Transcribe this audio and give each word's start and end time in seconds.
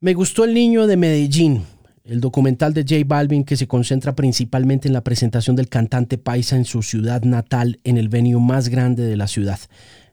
Me 0.00 0.14
gustó 0.14 0.44
El 0.44 0.54
Niño 0.54 0.86
de 0.86 0.96
Medellín, 0.96 1.64
el 2.04 2.20
documental 2.20 2.72
de 2.72 2.82
J 2.82 3.02
Balvin 3.04 3.42
que 3.42 3.56
se 3.56 3.66
concentra 3.66 4.14
principalmente 4.14 4.86
en 4.86 4.94
la 4.94 5.02
presentación 5.02 5.56
del 5.56 5.68
cantante 5.68 6.18
paisa 6.18 6.54
en 6.54 6.66
su 6.66 6.84
ciudad 6.84 7.22
natal 7.22 7.80
en 7.82 7.98
el 7.98 8.08
venue 8.08 8.40
más 8.40 8.68
grande 8.68 9.02
de 9.02 9.16
la 9.16 9.26
ciudad, 9.26 9.58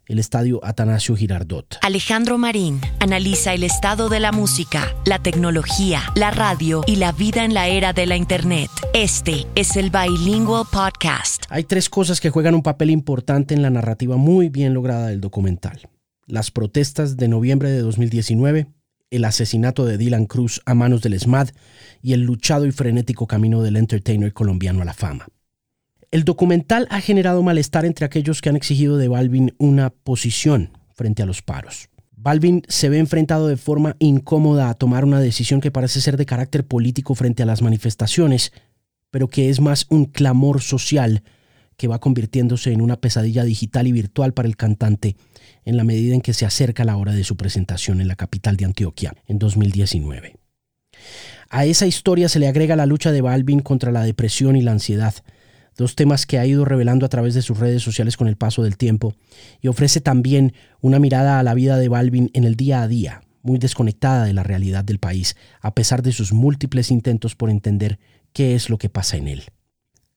el 0.07 0.17
estadio 0.17 0.59
Atanasio 0.65 1.15
Girardot. 1.15 1.77
Alejandro 1.83 2.39
Marín 2.39 2.81
analiza 2.99 3.53
el 3.53 3.63
estado 3.63 4.09
de 4.09 4.19
la 4.19 4.31
música, 4.31 4.95
la 5.05 5.19
tecnología, 5.19 6.01
la 6.15 6.31
radio 6.31 6.83
y 6.87 6.95
la 6.95 7.11
vida 7.11 7.45
en 7.45 7.53
la 7.53 7.67
era 7.67 7.93
de 7.93 8.07
la 8.07 8.17
Internet. 8.17 8.71
Este 8.95 9.45
es 9.53 9.75
el 9.75 9.91
Bilingual 9.91 10.65
Podcast. 10.71 11.43
Hay 11.49 11.63
tres 11.63 11.91
cosas 11.91 12.19
que 12.19 12.31
juegan 12.31 12.55
un 12.55 12.63
papel 12.63 12.89
importante 12.89 13.53
en 13.53 13.61
la 13.61 13.69
narrativa 13.69 14.17
muy 14.17 14.49
bien 14.49 14.73
lograda 14.73 15.09
del 15.09 15.21
documental. 15.21 15.87
Las 16.25 16.49
protestas 16.49 17.17
de 17.17 17.27
noviembre 17.27 17.69
de 17.69 17.81
2019, 17.81 18.65
el 19.11 19.25
asesinato 19.25 19.85
de 19.85 19.97
Dylan 19.97 20.25
Cruz 20.25 20.61
a 20.65 20.73
manos 20.73 21.01
del 21.01 21.19
SMAD 21.19 21.49
y 22.01 22.13
el 22.13 22.21
luchado 22.21 22.65
y 22.65 22.71
frenético 22.71 23.27
camino 23.27 23.61
del 23.61 23.77
entertainer 23.77 24.33
colombiano 24.33 24.81
a 24.81 24.85
la 24.85 24.93
fama. 24.93 25.27
El 26.11 26.23
documental 26.23 26.87
ha 26.91 27.01
generado 27.01 27.43
malestar 27.43 27.85
entre 27.85 28.05
aquellos 28.05 28.41
que 28.41 28.49
han 28.49 28.55
exigido 28.55 28.97
de 28.97 29.07
Balvin 29.07 29.53
una 29.57 29.89
posición 29.89 30.77
frente 30.93 31.23
a 31.23 31.25
los 31.25 31.41
paros. 31.41 31.89
Balvin 32.15 32.63
se 32.67 32.89
ve 32.89 32.97
enfrentado 32.97 33.47
de 33.47 33.57
forma 33.57 33.97
incómoda 33.99 34.69
a 34.69 34.73
tomar 34.73 35.05
una 35.05 35.19
decisión 35.19 35.61
que 35.61 35.71
parece 35.71 36.01
ser 36.01 36.17
de 36.17 36.25
carácter 36.25 36.65
político 36.65 37.15
frente 37.15 37.43
a 37.43 37.45
las 37.45 37.61
manifestaciones, 37.61 38.51
pero 39.11 39.27
que 39.27 39.49
es 39.49 39.59
más 39.59 39.85
un 39.89 40.05
clamor 40.05 40.61
social 40.61 41.23
que 41.77 41.87
va 41.87 41.99
convirtiéndose 41.99 42.71
en 42.71 42.81
una 42.81 42.97
pesadilla 42.97 43.43
digital 43.43 43.87
y 43.87 43.91
virtual 43.91 44.33
para 44.33 44.47
el 44.47 44.57
cantante 44.57 45.15
en 45.65 45.77
la 45.77 45.83
medida 45.83 46.13
en 46.13 46.21
que 46.21 46.33
se 46.33 46.45
acerca 46.45 46.85
la 46.85 46.97
hora 46.97 47.13
de 47.13 47.23
su 47.23 47.35
presentación 47.37 48.01
en 48.01 48.07
la 48.07 48.15
capital 48.15 48.57
de 48.57 48.65
Antioquia 48.65 49.13
en 49.27 49.39
2019. 49.39 50.35
A 51.49 51.65
esa 51.65 51.85
historia 51.85 52.29
se 52.29 52.39
le 52.39 52.47
agrega 52.47 52.75
la 52.75 52.85
lucha 52.85 53.11
de 53.11 53.21
Balvin 53.21 53.59
contra 53.59 53.91
la 53.91 54.03
depresión 54.03 54.55
y 54.55 54.61
la 54.61 54.71
ansiedad, 54.71 55.13
dos 55.77 55.95
temas 55.95 56.25
que 56.25 56.39
ha 56.39 56.45
ido 56.45 56.65
revelando 56.65 57.05
a 57.05 57.09
través 57.09 57.33
de 57.33 57.41
sus 57.41 57.59
redes 57.59 57.83
sociales 57.83 58.17
con 58.17 58.27
el 58.27 58.37
paso 58.37 58.63
del 58.63 58.77
tiempo, 58.77 59.15
y 59.61 59.67
ofrece 59.67 60.01
también 60.01 60.53
una 60.81 60.99
mirada 60.99 61.39
a 61.39 61.43
la 61.43 61.53
vida 61.53 61.77
de 61.77 61.89
Balvin 61.89 62.31
en 62.33 62.45
el 62.45 62.55
día 62.55 62.81
a 62.81 62.87
día, 62.87 63.21
muy 63.41 63.59
desconectada 63.59 64.25
de 64.25 64.33
la 64.33 64.43
realidad 64.43 64.83
del 64.83 64.99
país, 64.99 65.35
a 65.61 65.75
pesar 65.75 66.01
de 66.01 66.11
sus 66.11 66.33
múltiples 66.33 66.91
intentos 66.91 67.35
por 67.35 67.49
entender 67.49 67.99
qué 68.33 68.55
es 68.55 68.69
lo 68.69 68.77
que 68.77 68.89
pasa 68.89 69.17
en 69.17 69.27
él. 69.27 69.43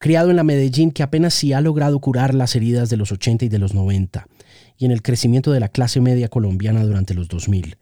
Criado 0.00 0.30
en 0.30 0.36
la 0.36 0.44
Medellín 0.44 0.92
que 0.92 1.02
apenas 1.02 1.34
sí 1.34 1.52
ha 1.52 1.60
logrado 1.60 1.98
curar 1.98 2.32
las 2.32 2.54
heridas 2.54 2.88
de 2.88 2.96
los 2.96 3.10
80 3.10 3.46
y 3.46 3.48
de 3.48 3.58
los 3.58 3.74
90, 3.74 4.28
y 4.76 4.84
en 4.84 4.92
el 4.92 5.02
crecimiento 5.02 5.50
de 5.50 5.58
la 5.58 5.68
clase 5.68 6.00
media 6.00 6.28
colombiana 6.28 6.84
durante 6.84 7.14
los 7.14 7.26
2000. 7.26 7.76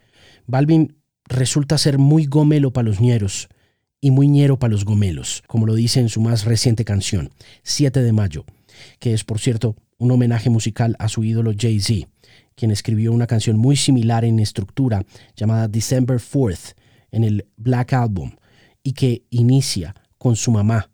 Balvin 0.46 0.96
resulta 1.26 1.76
ser 1.76 1.98
muy 1.98 2.24
gomelo 2.24 2.72
para 2.72 2.88
los 2.88 3.00
ñeros 3.00 3.48
y 4.00 4.10
muy 4.12 4.28
ñero 4.28 4.58
para 4.58 4.72
los 4.72 4.86
gomelos, 4.86 5.42
como 5.46 5.66
lo 5.66 5.74
dice 5.74 6.00
en 6.00 6.08
su 6.08 6.22
más 6.22 6.46
reciente 6.46 6.86
canción, 6.86 7.30
7 7.64 8.02
de 8.02 8.12
mayo, 8.12 8.46
que 8.98 9.12
es 9.12 9.22
por 9.24 9.38
cierto 9.38 9.76
un 9.98 10.10
homenaje 10.10 10.48
musical 10.48 10.96
a 10.98 11.08
su 11.08 11.22
ídolo 11.22 11.52
Jay-Z, 11.54 12.08
quien 12.54 12.70
escribió 12.70 13.12
una 13.12 13.26
canción 13.26 13.58
muy 13.58 13.76
similar 13.76 14.24
en 14.24 14.38
estructura 14.38 15.04
llamada 15.36 15.68
December 15.68 16.18
4th 16.18 16.74
en 17.10 17.24
el 17.24 17.46
Black 17.58 17.92
Album 17.92 18.36
y 18.82 18.92
que 18.92 19.24
inicia 19.28 19.94
con 20.16 20.36
su 20.36 20.50
mamá 20.50 20.90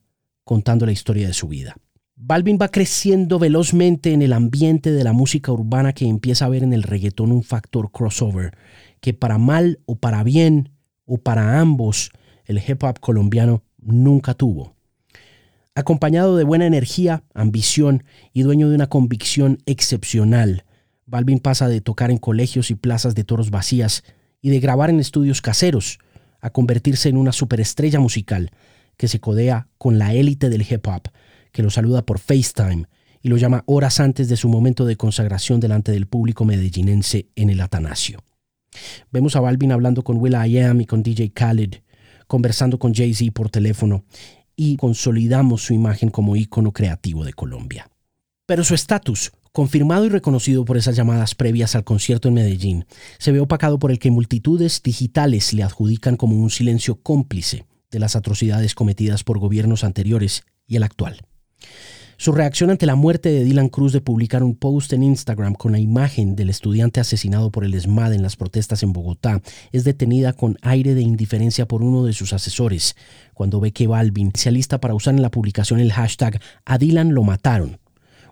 contando 0.53 0.85
la 0.85 0.93
historia 0.93 1.27
de 1.27 1.33
su 1.33 1.49
vida. 1.49 1.79
Balvin 2.15 2.59
va 2.61 2.69
creciendo 2.69 3.39
velozmente 3.39 4.13
en 4.13 4.21
el 4.21 4.35
ambiente 4.35 4.93
de 4.93 5.03
la 5.03 5.15
música 5.15 5.51
urbana 5.51 5.95
que 5.95 6.07
empieza 6.07 6.45
a 6.45 6.51
ver 6.51 6.63
en 6.63 6.75
el 6.75 6.83
reggaetón 6.83 7.33
un 7.33 7.43
factor 7.43 7.91
crossover, 7.91 8.55
que 9.01 9.15
para 9.15 9.39
mal 9.39 9.81
o 9.87 9.97
para 9.97 10.23
bien 10.23 10.69
o 11.07 11.17
para 11.17 11.59
ambos 11.59 12.11
el 12.45 12.59
hip 12.59 12.83
hop 12.83 13.01
colombiano 13.01 13.63
nunca 13.79 14.35
tuvo. 14.35 14.77
Acompañado 15.75 16.37
de 16.37 16.45
buena 16.45 16.67
energía, 16.67 17.25
ambición 17.33 18.05
y 18.35 18.43
dueño 18.43 18.69
de 18.69 18.75
una 18.75 18.91
convicción 18.91 19.57
excepcional, 19.65 20.67
Balvin 21.07 21.39
pasa 21.39 21.67
de 21.67 21.81
tocar 21.81 22.11
en 22.11 22.19
colegios 22.19 22.71
y 22.71 22.75
plazas 22.75 23.15
de 23.15 23.25
toros 23.25 23.49
vacías 23.49 24.05
y 24.43 24.51
de 24.51 24.61
grabar 24.61 24.91
en 24.91 25.01
estudios 25.01 25.41
caseros 25.41 25.99
a 26.43 26.51
convertirse 26.51 27.09
en 27.09 27.17
una 27.17 27.33
superestrella 27.33 28.01
musical 28.01 28.51
que 28.97 29.09
se 29.09 29.21
codea 29.21 29.69
con 29.79 29.99
la 29.99 30.15
élite 30.15 30.49
del 30.49 30.63
hip 30.63 30.87
hop 30.87 31.09
que 31.53 31.63
lo 31.63 31.71
saluda 31.71 32.05
por 32.05 32.19
FaceTime 32.19 32.87
y 33.23 33.29
lo 33.29 33.37
llama 33.37 33.63
horas 33.67 34.01
antes 34.01 34.29
de 34.29 34.37
su 34.37 34.49
momento 34.49 34.85
de 34.85 34.97
consagración 34.97 35.61
delante 35.61 35.93
del 35.93 36.07
público 36.07 36.45
medellinense 36.45 37.29
en 37.37 37.51
el 37.51 37.61
Atanasio. 37.61 38.19
Vemos 39.13 39.37
a 39.37 39.41
Balvin 39.41 39.71
hablando 39.71 40.03
con 40.03 40.17
Will 40.17 40.35
I 40.35 40.59
Am 40.59 40.81
y 40.81 40.87
con 40.87 41.03
DJ 41.03 41.31
Khaled, 41.33 41.83
conversando 42.27 42.79
con 42.79 42.95
Jay-Z 42.95 43.31
por 43.33 43.51
teléfono 43.51 44.05
y 44.57 44.77
consolidamos 44.77 45.63
su 45.63 45.75
imagen 45.75 46.09
como 46.09 46.35
ícono 46.35 46.73
creativo 46.73 47.25
de 47.25 47.35
Colombia. 47.35 47.89
Pero 48.47 48.65
su 48.65 48.75
estatus, 48.75 49.33
confirmado 49.53 50.07
y 50.07 50.09
reconocido 50.09 50.65
por 50.65 50.77
esas 50.77 50.97
llamadas 50.97 51.35
previas 51.35 51.77
al 51.77 51.85
concierto 51.85 52.29
en 52.29 52.35
Medellín, 52.35 52.87
se 53.19 53.31
ve 53.31 53.41
opacado 53.41 53.79
por 53.79 53.91
el 53.91 53.99
que 53.99 54.11
multitudes 54.11 54.83
digitales 54.83 55.53
le 55.53 55.63
adjudican 55.63 56.17
como 56.17 56.37
un 56.37 56.51
silencio 56.51 56.97
cómplice 56.97 57.67
de 57.93 58.01
las 58.01 58.17
atrocidades 58.17 58.75
cometidas 58.75 59.23
por 59.23 59.39
gobiernos 59.39 59.85
anteriores 59.85 60.43
y 60.67 60.77
el 60.77 60.83
actual. 60.83 61.21
Su 62.23 62.31
reacción 62.31 62.71
ante 62.71 62.87
la 62.87 62.95
muerte 62.95 63.31
de 63.31 63.43
Dylan 63.43 63.69
Cruz 63.69 63.93
de 63.93 64.01
publicar 64.01 64.45
un 64.45 64.55
post 64.55 64.93
en 64.93 65.03
Instagram 65.03 65.55
con 65.55 65.73
la 65.73 65.81
imagen 65.81 66.37
del 66.37 66.51
estudiante 66.51 67.01
asesinado 67.01 67.51
por 67.51 67.65
el 67.65 67.75
ESMAD 67.75 68.13
en 68.13 68.23
las 68.23 68.37
protestas 68.37 68.85
en 68.85 68.93
Bogotá 68.93 69.43
es 69.73 69.83
detenida 69.83 70.33
con 70.33 70.57
aire 70.63 70.95
de 70.95 71.03
indiferencia 71.03 71.67
por 71.67 71.83
uno 71.83 72.05
de 72.05 72.13
sus 72.13 72.33
asesores 72.33 72.95
cuando 73.35 73.59
ve 73.59 73.73
que 73.73 73.89
Balvin 73.89 74.31
se 74.37 74.51
alista 74.51 74.81
para 74.81 74.95
usar 74.95 75.15
en 75.15 75.23
la 75.23 75.33
publicación 75.33 75.81
el 75.81 75.93
hashtag 75.93 76.41
A 76.65 76.79
Dylan 76.79 77.13
lo 77.13 77.25
mataron, 77.25 77.81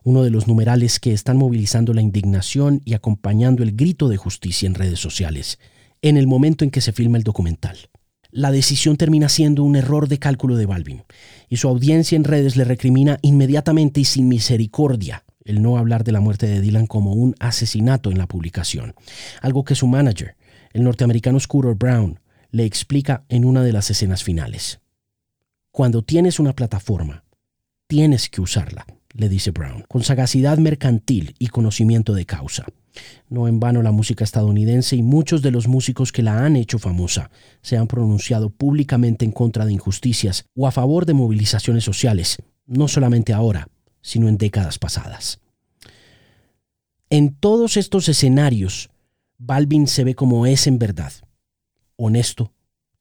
uno 0.05 0.23
de 0.23 0.31
los 0.31 0.47
numerales 0.47 1.01
que 1.01 1.13
están 1.13 1.37
movilizando 1.37 1.93
la 1.93 2.01
indignación 2.01 2.83
y 2.85 2.95
acompañando 2.95 3.65
el 3.65 3.75
grito 3.75 4.09
de 4.09 4.19
justicia 4.19 4.69
en 4.69 4.75
redes 4.75 5.01
sociales, 5.01 5.59
en 6.01 6.17
el 6.17 6.29
momento 6.29 6.65
en 6.65 6.71
que 6.71 6.81
se 6.81 6.93
filma 6.93 7.19
el 7.19 7.25
documental 7.25 7.90
la 8.33 8.51
decisión 8.51 8.97
termina 8.97 9.29
siendo 9.29 9.65
un 9.65 9.77
error 9.77 10.09
de 10.09 10.19
cálculo 10.19 10.57
de 10.57 10.67
Balvin, 10.67 11.05
y 11.49 11.57
su 11.57 11.69
audiencia 11.69 12.17
en 12.17 12.25
redes 12.25 12.57
le 12.57 12.65
recrimina 12.65 13.19
inmediatamente 13.23 14.01
y 14.01 14.05
sin 14.05 14.29
misericordia 14.29 15.25
el 15.45 15.63
no 15.63 15.79
hablar 15.79 16.05
de 16.05 16.13
la 16.13 16.21
muerte 16.21 16.47
de 16.47 16.61
Dylan 16.61 16.87
como 16.87 17.13
un 17.13 17.35
asesinato 17.41 18.11
en 18.11 18.19
la 18.19 18.29
publicación, 18.29 18.95
algo 19.41 19.65
que 19.65 19.75
su 19.75 19.87
manager, 19.87 20.37
el 20.73 20.85
norteamericano 20.85 21.41
Scooter 21.41 21.75
Brown, 21.75 22.21
le 22.51 22.65
explica 22.65 23.25
en 23.29 23.45
una 23.45 23.63
de 23.63 23.73
las 23.73 23.91
escenas 23.91 24.23
finales. 24.23 24.81
Cuando 25.73 26.03
tienes 26.03 26.39
una 26.39 26.53
plataforma, 26.53 27.25
tienes 27.87 28.29
que 28.29 28.41
usarla, 28.41 28.87
le 29.15 29.29
dice 29.29 29.51
Brown, 29.51 29.85
con 29.89 30.03
sagacidad 30.03 30.59
mercantil 30.59 31.35
y 31.39 31.49
conocimiento 31.49 32.15
de 32.15 32.27
causa. 32.27 32.67
No 33.29 33.49
en 33.49 33.61
vano 33.61 33.83
la 33.83 33.93
música 33.93 34.25
estadounidense 34.25 34.97
y 34.97 35.03
muchos 35.03 35.43
de 35.43 35.51
los 35.51 35.69
músicos 35.69 36.13
que 36.13 36.23
la 36.23 36.45
han 36.45 36.57
hecho 36.57 36.79
famosa 36.79 37.31
se 37.63 37.77
han 37.77 37.87
pronunciado 37.87 38.51
públicamente 38.51 39.25
en 39.25 39.33
contra 39.33 39.65
de 39.65 39.73
injusticias 39.73 40.45
o 40.55 40.67
a 40.67 40.73
favor 40.73 41.07
de 41.07 41.15
movilizaciones 41.15 41.85
sociales, 41.85 42.39
no 42.67 42.89
solamente 42.89 43.33
ahora, 43.33 43.69
sino 44.03 44.29
en 44.29 44.39
décadas 44.39 44.79
pasadas. 44.79 45.41
En 47.11 47.35
todos 47.35 47.77
estos 47.77 48.09
escenarios, 48.09 48.91
Balvin 49.39 49.87
se 49.87 50.05
ve 50.05 50.15
como 50.15 50.47
es 50.47 50.67
en 50.67 50.79
verdad, 50.79 51.13
honesto, 51.97 52.53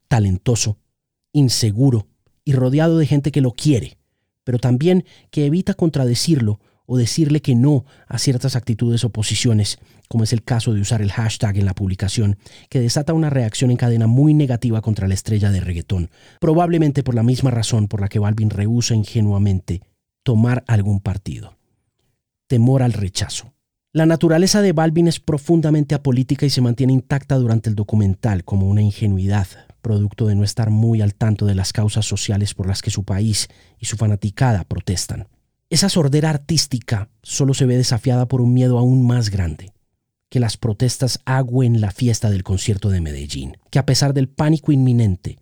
talentoso, 0.07 0.77
inseguro 1.31 2.07
y 2.43 2.53
rodeado 2.53 2.97
de 2.97 3.05
gente 3.05 3.31
que 3.31 3.41
lo 3.41 3.51
quiere, 3.51 3.98
pero 4.43 4.59
también 4.59 5.05
que 5.31 5.45
evita 5.45 5.73
contradecirlo 5.73 6.59
o 6.91 6.97
decirle 6.97 7.41
que 7.41 7.53
no 7.53 7.85
a 8.07 8.17
ciertas 8.17 8.55
actitudes 8.55 9.03
o 9.03 9.11
posiciones, 9.11 9.77
como 10.07 10.23
es 10.23 10.33
el 10.33 10.43
caso 10.43 10.73
de 10.73 10.81
usar 10.81 11.03
el 11.03 11.11
hashtag 11.11 11.57
en 11.57 11.65
la 11.65 11.75
publicación, 11.75 12.39
que 12.67 12.79
desata 12.79 13.13
una 13.13 13.29
reacción 13.29 13.69
en 13.69 13.77
cadena 13.77 14.07
muy 14.07 14.33
negativa 14.33 14.81
contra 14.81 15.07
la 15.07 15.13
estrella 15.13 15.51
de 15.51 15.59
reggaetón, 15.59 16.09
probablemente 16.39 17.03
por 17.03 17.13
la 17.13 17.21
misma 17.21 17.51
razón 17.51 17.87
por 17.87 18.01
la 18.01 18.07
que 18.07 18.17
Balvin 18.17 18.49
rehúsa 18.49 18.95
ingenuamente 18.95 19.83
tomar 20.23 20.63
algún 20.65 20.99
partido. 20.99 21.57
Temor 22.47 22.81
al 22.81 22.93
rechazo. 22.93 23.53
La 23.93 24.07
naturaleza 24.07 24.63
de 24.63 24.73
Balvin 24.73 25.07
es 25.07 25.19
profundamente 25.19 25.93
apolítica 25.93 26.47
y 26.47 26.49
se 26.49 26.61
mantiene 26.61 26.93
intacta 26.93 27.35
durante 27.35 27.69
el 27.69 27.75
documental 27.75 28.43
como 28.43 28.67
una 28.67 28.81
ingenuidad, 28.81 29.47
producto 29.79 30.27
de 30.27 30.35
no 30.35 30.43
estar 30.43 30.69
muy 30.69 31.01
al 31.01 31.15
tanto 31.15 31.45
de 31.45 31.55
las 31.55 31.73
causas 31.73 32.05
sociales 32.05 32.53
por 32.53 32.67
las 32.67 32.81
que 32.81 32.91
su 32.91 33.03
país 33.03 33.47
y 33.79 33.85
su 33.85 33.97
fanaticada 33.97 34.63
protestan. 34.63 35.27
Esa 35.69 35.89
sordera 35.89 36.29
artística 36.29 37.09
solo 37.21 37.53
se 37.53 37.65
ve 37.65 37.77
desafiada 37.77 38.27
por 38.27 38.41
un 38.41 38.53
miedo 38.53 38.79
aún 38.79 39.05
más 39.05 39.29
grande, 39.29 39.71
que 40.29 40.39
las 40.39 40.57
protestas 40.57 41.19
agüen 41.25 41.81
la 41.81 41.91
fiesta 41.91 42.29
del 42.29 42.43
concierto 42.43 42.89
de 42.89 43.01
Medellín, 43.01 43.57
que 43.69 43.79
a 43.79 43.85
pesar 43.85 44.13
del 44.13 44.29
pánico 44.29 44.71
inminente, 44.71 45.37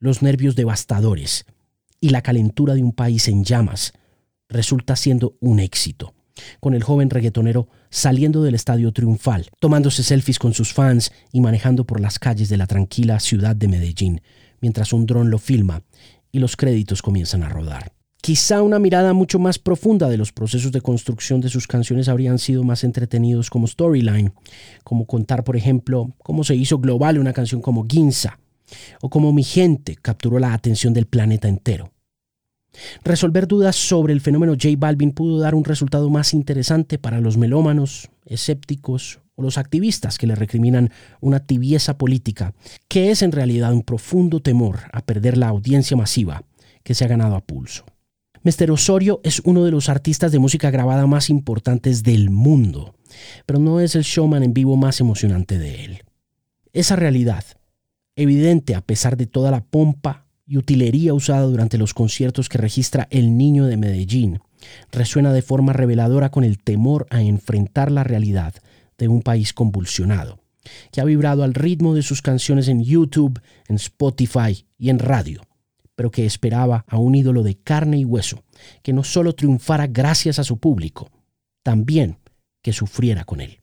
los 0.00 0.22
nervios 0.22 0.56
devastadores 0.56 1.46
y 2.00 2.10
la 2.10 2.22
calentura 2.22 2.74
de 2.74 2.82
un 2.82 2.92
país 2.92 3.28
en 3.28 3.44
llamas, 3.44 3.92
resulta 4.48 4.96
siendo 4.96 5.36
un 5.40 5.60
éxito, 5.60 6.14
con 6.60 6.74
el 6.74 6.82
joven 6.82 7.10
reggaetonero 7.10 7.68
saliendo 7.90 8.42
del 8.42 8.54
estadio 8.54 8.92
triunfal, 8.92 9.48
tomándose 9.60 10.02
selfies 10.02 10.38
con 10.38 10.54
sus 10.54 10.72
fans 10.72 11.12
y 11.32 11.40
manejando 11.40 11.84
por 11.84 12.00
las 12.00 12.18
calles 12.18 12.48
de 12.48 12.56
la 12.56 12.66
tranquila 12.66 13.20
ciudad 13.20 13.56
de 13.56 13.68
Medellín, 13.68 14.20
mientras 14.60 14.92
un 14.92 15.06
dron 15.06 15.30
lo 15.30 15.38
filma 15.38 15.82
y 16.32 16.38
los 16.38 16.56
créditos 16.56 17.02
comienzan 17.02 17.42
a 17.42 17.48
rodar. 17.48 17.92
Quizá 18.20 18.62
una 18.62 18.80
mirada 18.80 19.12
mucho 19.12 19.38
más 19.38 19.58
profunda 19.58 20.08
de 20.08 20.16
los 20.16 20.32
procesos 20.32 20.72
de 20.72 20.80
construcción 20.80 21.40
de 21.40 21.48
sus 21.48 21.66
canciones 21.66 22.08
habrían 22.08 22.38
sido 22.38 22.64
más 22.64 22.82
entretenidos 22.82 23.48
como 23.48 23.66
storyline, 23.66 24.32
como 24.82 25.06
contar, 25.06 25.44
por 25.44 25.56
ejemplo, 25.56 26.14
cómo 26.18 26.42
se 26.42 26.56
hizo 26.56 26.78
global 26.78 27.18
una 27.18 27.32
canción 27.32 27.62
como 27.62 27.86
Ginza, 27.88 28.40
o 29.00 29.08
cómo 29.08 29.32
Mi 29.32 29.44
Gente 29.44 29.96
capturó 29.96 30.38
la 30.38 30.52
atención 30.52 30.92
del 30.92 31.06
planeta 31.06 31.48
entero. 31.48 31.92
Resolver 33.04 33.46
dudas 33.46 33.76
sobre 33.76 34.12
el 34.12 34.20
fenómeno 34.20 34.52
J 34.52 34.74
Balvin 34.78 35.12
pudo 35.12 35.38
dar 35.38 35.54
un 35.54 35.64
resultado 35.64 36.08
más 36.10 36.34
interesante 36.34 36.98
para 36.98 37.20
los 37.20 37.36
melómanos, 37.36 38.10
escépticos 38.26 39.20
o 39.34 39.42
los 39.42 39.58
activistas 39.58 40.18
que 40.18 40.26
le 40.26 40.34
recriminan 40.34 40.90
una 41.20 41.40
tibieza 41.40 41.96
política, 41.96 42.54
que 42.88 43.10
es 43.10 43.22
en 43.22 43.32
realidad 43.32 43.72
un 43.72 43.82
profundo 43.82 44.40
temor 44.40 44.80
a 44.92 45.00
perder 45.02 45.38
la 45.38 45.48
audiencia 45.48 45.96
masiva 45.96 46.42
que 46.82 46.94
se 46.94 47.04
ha 47.04 47.08
ganado 47.08 47.36
a 47.36 47.40
pulso. 47.40 47.84
Mr. 48.42 48.70
Osorio 48.70 49.20
es 49.24 49.40
uno 49.40 49.64
de 49.64 49.70
los 49.70 49.88
artistas 49.88 50.32
de 50.32 50.38
música 50.38 50.70
grabada 50.70 51.06
más 51.06 51.28
importantes 51.28 52.02
del 52.02 52.30
mundo, 52.30 52.94
pero 53.46 53.58
no 53.58 53.80
es 53.80 53.94
el 53.94 54.02
showman 54.02 54.42
en 54.42 54.54
vivo 54.54 54.76
más 54.76 55.00
emocionante 55.00 55.58
de 55.58 55.84
él. 55.84 56.02
Esa 56.72 56.96
realidad, 56.96 57.44
evidente 58.16 58.74
a 58.74 58.80
pesar 58.80 59.16
de 59.16 59.26
toda 59.26 59.50
la 59.50 59.64
pompa 59.64 60.27
y 60.48 60.56
utilería 60.56 61.12
usada 61.12 61.42
durante 61.42 61.76
los 61.76 61.92
conciertos 61.92 62.48
que 62.48 62.58
registra 62.58 63.06
El 63.10 63.36
Niño 63.36 63.66
de 63.66 63.76
Medellín 63.76 64.40
resuena 64.90 65.32
de 65.32 65.42
forma 65.42 65.72
reveladora 65.72 66.30
con 66.30 66.42
el 66.42 66.58
temor 66.58 67.06
a 67.10 67.22
enfrentar 67.22 67.92
la 67.92 68.02
realidad 68.02 68.54
de 68.96 69.08
un 69.08 69.22
país 69.22 69.52
convulsionado, 69.52 70.40
que 70.90 71.00
ha 71.00 71.04
vibrado 71.04 71.44
al 71.44 71.54
ritmo 71.54 71.94
de 71.94 72.02
sus 72.02 72.22
canciones 72.22 72.68
en 72.68 72.82
YouTube, 72.82 73.40
en 73.68 73.76
Spotify 73.76 74.66
y 74.76 74.90
en 74.90 74.98
radio, 74.98 75.42
pero 75.94 76.10
que 76.10 76.26
esperaba 76.26 76.84
a 76.88 76.96
un 76.96 77.14
ídolo 77.14 77.42
de 77.42 77.56
carne 77.56 77.98
y 77.98 78.04
hueso, 78.04 78.42
que 78.82 78.92
no 78.92 79.04
solo 79.04 79.34
triunfara 79.34 79.86
gracias 79.86 80.38
a 80.38 80.44
su 80.44 80.58
público, 80.58 81.10
también 81.62 82.18
que 82.62 82.72
sufriera 82.72 83.24
con 83.24 83.40
él. 83.40 83.60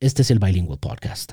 Este 0.00 0.22
es 0.22 0.30
el 0.30 0.38
Bilingual 0.38 0.78
Podcast. 0.78 1.32